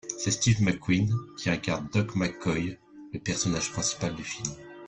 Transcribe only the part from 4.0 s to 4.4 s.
du